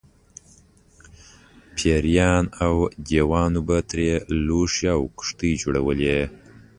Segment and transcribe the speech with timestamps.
[1.75, 2.73] پېریانو او
[3.07, 4.11] دیوانو به ترې
[4.45, 6.19] لوښي او کښتۍ جوړولې.